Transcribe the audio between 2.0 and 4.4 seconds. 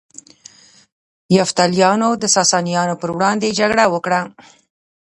د ساسانیانو پر وړاندې جګړه وکړه